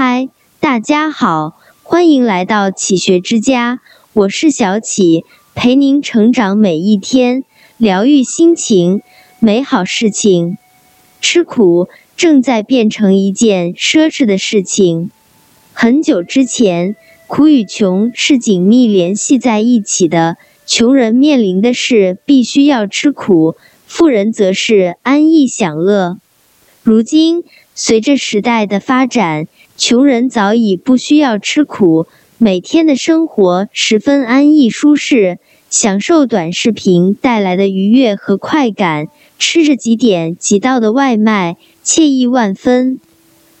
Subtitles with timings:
[0.00, 0.28] 嗨，
[0.60, 3.80] 大家好，欢迎来到启学之家，
[4.12, 5.24] 我是小启，
[5.56, 7.42] 陪您成长每一天，
[7.78, 9.02] 疗愈心情，
[9.40, 10.56] 美好事情。
[11.20, 15.10] 吃苦正在变成一件奢侈的事情。
[15.72, 16.94] 很久之前，
[17.26, 20.36] 苦与穷是紧密联系在一起的。
[20.64, 26.18] 穷人面临的是必须要吃苦，富人则是安逸享乐。
[26.84, 27.42] 如今，
[27.74, 35.38] 随着时代的发展，穷人早已不需要吃苦，每天的生活十分安逸舒适，
[35.70, 39.06] 享受短视频带来的愉悦和快感，
[39.38, 42.98] 吃着几点几道的外卖，惬意万分。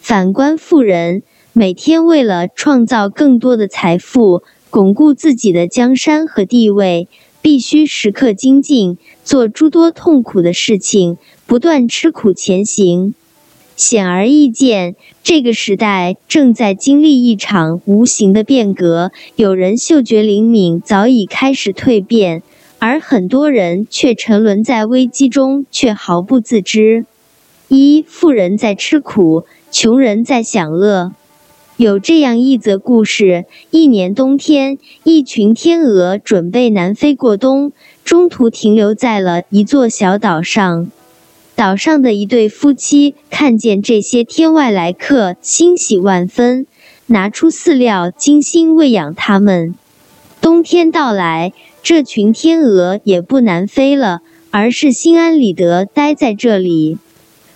[0.00, 7.08] 反观富人，每天为了创造更多的财富，巩固自己的江山和地位，
[7.42, 13.14] 必须时刻精进，做诸多痛苦的事情，不断吃苦前行。
[13.76, 19.10] 显而易见，这个时代正在经历一场无形的变革。
[19.36, 22.42] 有人嗅觉灵敏，早已开始蜕变，
[22.78, 27.04] 而很多人却沉沦在危机中，却毫不自知。
[27.68, 31.12] 一富人在吃苦，穷人在享乐。
[31.76, 37.72] 有这样一则故事：一年冬天，一群天鹅准备南飞过冬，
[38.04, 40.88] 中途停留在了一座小岛上。
[41.56, 46.66] 岛上的一对夫妻看见这些天外来客，欣喜万分，
[47.06, 49.74] 拿出饲料精心喂养它们。
[50.40, 51.52] 冬天到来，
[51.82, 56.98] 这群天鹅也不南飞了，而是心安理得待在这里。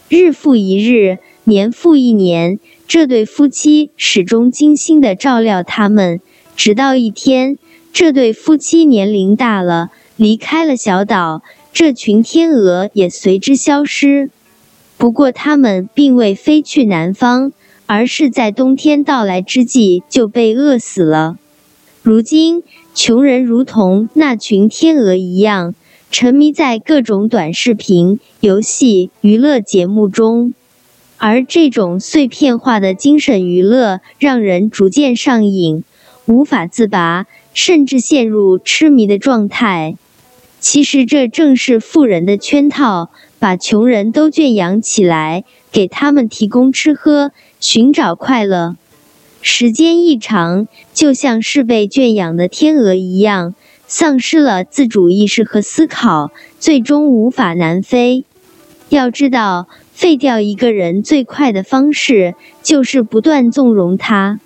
[0.09, 2.59] 日复一日，年复一年。
[2.87, 6.21] 这对夫妻始终精心的照料他们，
[6.57, 7.59] 直到一天，
[7.93, 11.43] 这对夫妻年龄大了，离开了小岛，
[11.79, 14.33] 这群天鹅也随之消失。
[14.97, 17.53] 不过，它们并未飞去南方，
[17.87, 21.39] 而是在冬天到来之际就被饿死了。
[22.03, 22.65] 如今，
[22.97, 25.77] 穷人如同那群天鹅一样，
[26.11, 30.55] 沉迷在各种短视频、游戏、娱乐节目中。
[31.17, 35.85] 而这种碎片化的精神娱乐，让人逐渐上瘾，
[36.27, 39.95] 无法自拔，甚至陷入痴迷的状态。
[40.61, 48.77] 其实，这正是富人的圈套，把穷人都圈养起来，给他们提供吃喝，寻找快乐。
[49.41, 53.55] 时间一长，就像是被圈养的天鹅一样，
[53.87, 58.25] 丧失了自主意识和思考，最终无法南飞。
[58.89, 59.67] 要知道。
[59.99, 64.39] 废掉一个人最快的方式，就是不断纵容他。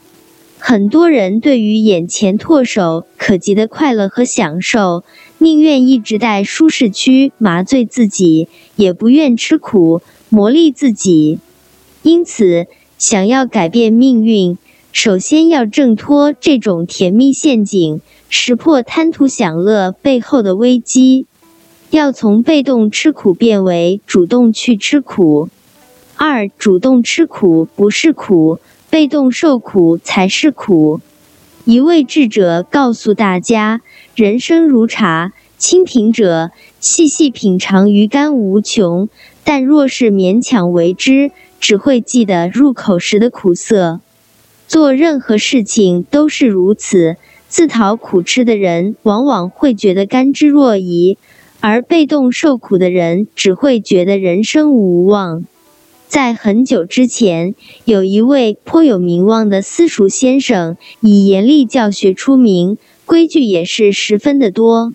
[0.59, 5.05] 很多人对于眼前唾手可及的快乐和享受，
[5.43, 11.41] 宁愿一直在舒适区麻醉自己，也不愿吃苦磨砺自己。
[12.03, 14.57] 因此，想要改变命运，
[14.93, 21.27] 首先要挣脱这种甜蜜陷阱，识破贪图享乐背后的危机。
[21.91, 25.49] 要从被动吃苦变为主动去吃苦。
[26.15, 31.01] 二，主动吃苦不是苦，被动受苦才是苦。
[31.65, 33.83] 一位智者告诉大家：
[34.17, 36.51] 人生如茶，清品者
[36.81, 39.07] 细细品尝，余甘无穷；
[39.45, 41.31] 但若是勉强为之，
[41.61, 44.01] 只会记得入口时的苦涩。
[44.67, 51.17] 做任何事情都是如此，自讨苦吃的人往往会觉得甘之若饴。
[51.61, 55.45] 而被动受苦的人只会觉得人生无望。
[56.13, 57.55] 在很久之前，
[57.87, 64.93] 有一位颇有名望的私塾先生，以严厉教学出名，规矩也是十分的多。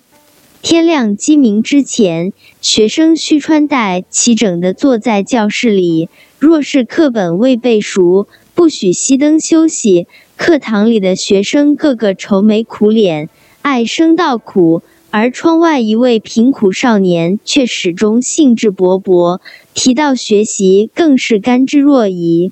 [0.62, 6.08] 天亮鸡鸣之前，学生需穿戴齐整的坐在教室里。
[6.38, 10.06] 若是课本未背熟，不许熄灯休息。
[10.36, 13.28] 课堂里的学生个个愁眉苦脸，
[13.64, 14.84] 唉声道苦。
[15.20, 19.40] 而窗外一位贫苦少年却始终兴致勃勃，
[19.74, 22.52] 提到学习更是甘之若饴。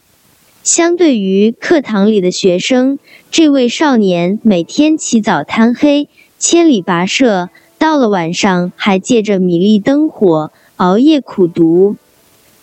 [0.63, 2.97] 相对于课堂里的学生，
[3.29, 6.09] 这位少年每天起早贪黑，
[6.39, 11.97] 千里跋涉，到了晚上还借着米粒灯火熬夜苦读。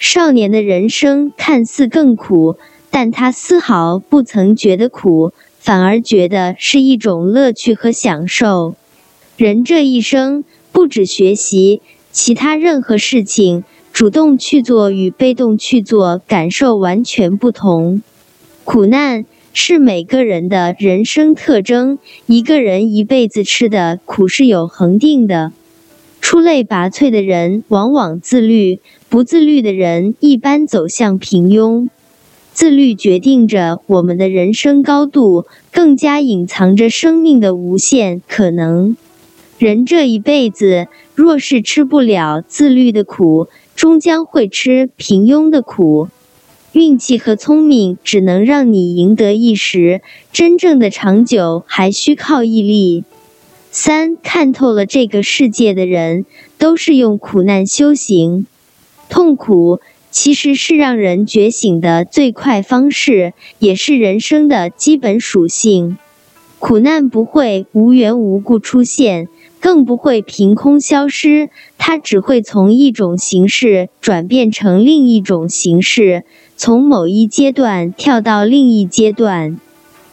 [0.00, 2.56] 少年的人生看似更苦，
[2.90, 8.74] 但他丝毫不曾觉得苦，反而觉得是一种乐趣和享受。
[9.38, 11.80] 人这一生，不止学习，
[12.10, 18.02] 其他任何事情，主动去做与被动去做，感受完全不同。
[18.64, 19.24] 苦难
[19.54, 21.98] 是每个人的人生特征。
[22.26, 25.52] 一个人一辈子吃的苦是有恒定的。
[26.20, 31.88] 出类拔萃的人往往自律，不自律的人一般走向平庸。
[32.52, 38.94] 自律决定着我们的人生高度，更加隐藏着生命的无限可能。
[39.62, 46.08] 人这一辈子，若是吃不了自律的苦，终将会吃平庸的苦。
[46.72, 53.04] 运气和聪明只能让你赢得一时，真正的长久还需靠毅力。
[53.70, 56.26] 三看透了这个世界的人，
[56.58, 58.48] 都是用苦难修行，
[59.08, 59.78] 痛苦。
[60.10, 65.96] 其实是让人觉醒的最快方式，也是人生的基本属性。
[66.58, 69.26] 苦难不会无缘无故出现，
[69.62, 71.48] 更不会凭空消失，
[71.78, 76.24] 它只会从一种形式转变成另一种形式，
[76.56, 79.60] 从某一阶段跳到另一阶段。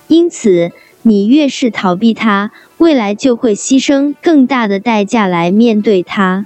[0.07, 6.45] 因此，你越是逃避它，未来就会牺牲更大的代价来面对它。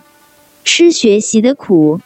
[0.63, 1.99] 吃学习的苦。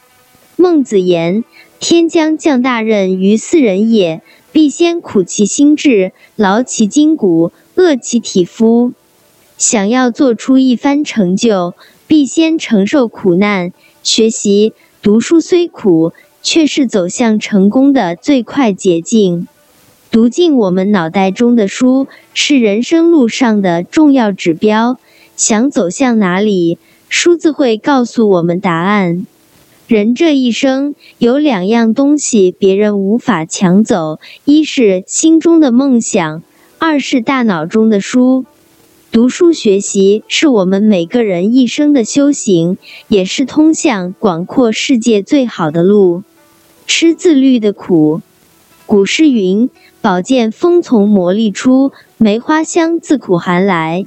[0.56, 1.44] 孟子言
[1.80, 8.94] ：“天将降大任于斯人也，必先苦其心志，劳其筋骨，饿其体肤。
[9.58, 11.74] 想要做出一番成就，
[12.06, 13.74] 必先承受苦难。
[14.04, 16.14] 学习读书虽苦，
[16.44, 19.48] 却是走向成功的最快捷径。
[20.12, 24.98] 读进我们脑袋中的书，是人生路上的重要指标。
[25.36, 26.78] 想走向哪里，
[27.10, 29.26] 书字会告诉我们答案。”
[29.88, 36.44] 人这一生有两样东西别人无法抢走，一是心中的梦想，
[36.78, 38.46] 二是大脑中的书。
[39.18, 42.78] 读书学习是我们每个人一生的修行，
[43.08, 46.22] 也是通向广阔世界最好的路。
[46.86, 48.22] 吃自律的苦。
[48.86, 49.72] 古诗云
[50.04, 54.06] ：“宝剑锋从磨砺出，梅花香自苦寒来。”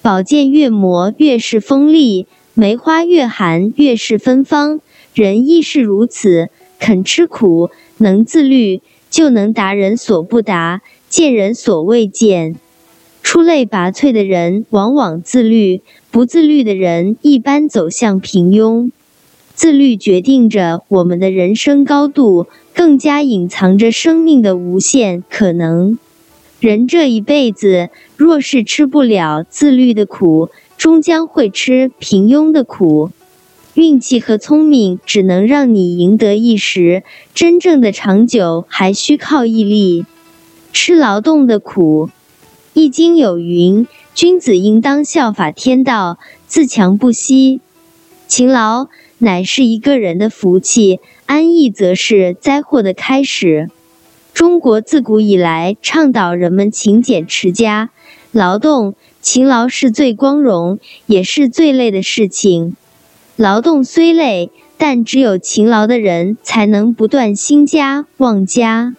[0.00, 4.80] 宝剑越磨越是锋利，梅花越寒越是芬芳。
[5.12, 12.54] 人亦是如此，肯吃苦，能自律，就能达人所不达，见人所未见。
[13.26, 15.80] 出类拔萃的人往往自律，
[16.12, 18.92] 不自律的人一般走向平庸。
[19.52, 25.98] 自律决定着我们的人生高度，更加隐藏着生命的无限可能。
[26.60, 33.10] 人这一辈子，若是吃不了自律的苦，终将会吃平庸的苦。
[33.74, 37.02] 运气和聪明只能让你赢得一时，
[37.34, 40.06] 真正的长久还需靠毅力。
[40.72, 42.06] 吃劳动的苦，
[42.78, 47.62] 《易经》有云：“君子应当效法天道，自强不息。”
[48.28, 53.70] 勤劳乃是一个人的福气，安逸则是灾祸的开始。
[54.34, 57.88] 中国自古以来倡导人们勤俭持家，
[58.30, 62.76] 劳动勤劳是最光荣也是最累的事情。
[63.36, 68.94] 劳动虽累，但只有勤劳的人才能不断兴家旺家。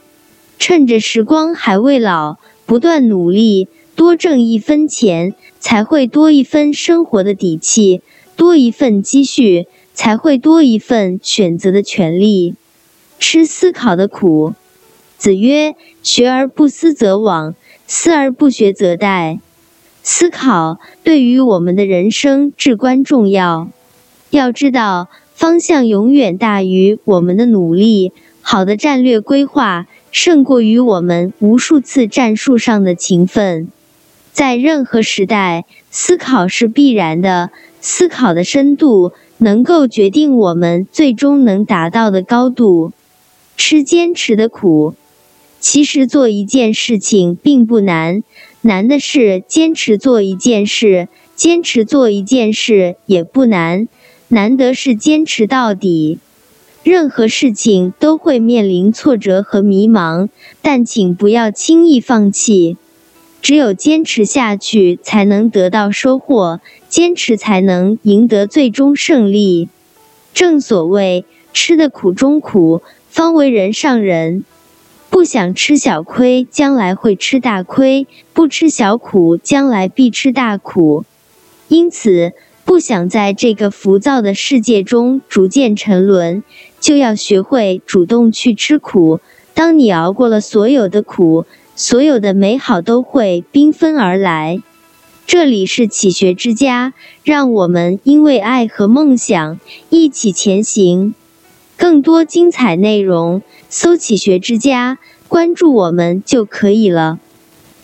[0.57, 2.37] 趁着时光还未老，
[2.67, 8.01] 不断努力，多挣一分钱，才会多一分生活的底气；
[8.35, 12.55] 多一份积蓄，才会多一份选择的权利。
[13.17, 14.53] 吃思考的苦。
[15.17, 17.55] 子曰：“学而不思则罔，
[17.87, 19.39] 思而不学则殆。”
[20.03, 23.69] 思考对于我们的人生至关重要。
[24.29, 28.11] 要知道，方向永远大于我们的努力。
[28.41, 29.87] 好的战略规划
[30.17, 33.67] 胜过于我们无数次战术上的勤奋。
[34.33, 37.51] 在任何时代，思考是必然的。
[37.81, 42.93] 思考的深度能够决定我们最终能达到的高度。
[43.55, 44.95] 吃坚持的苦，
[45.59, 48.23] 其实做一件事情并不难，
[48.61, 51.07] 难的是坚持做一件事。
[51.35, 53.87] 坚持做一件事也不难。
[54.29, 56.17] 难得是坚持到底，
[56.87, 60.29] 任何事情都会面临挫折和迷茫，
[60.61, 62.77] 但请不要轻易放弃。
[63.41, 69.67] 只有坚持下去，才能得到收获；坚持才能赢得最终胜利。
[70.33, 74.45] 正所谓，吃的苦中苦，方为人上人。
[75.09, 81.03] 不想吃小亏，将来会吃大亏；不吃小苦，将来必吃大苦。
[81.67, 82.31] 因此。
[82.67, 86.43] 不想在这个浮躁的世界中逐渐沉沦，
[86.79, 89.19] 就要学会主动去吃苦。
[89.53, 94.61] 当你熬过了所有的苦，所有的美好都会缤纷而来。
[95.25, 96.93] 这里是启学之家，
[97.23, 101.13] 让我们因为爱和梦想一起前行。
[101.75, 107.19] 更多精彩内容，搜“启学之家”，关注我们就可以了。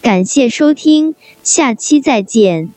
[0.01, 2.69] 感谢收听，下期再见。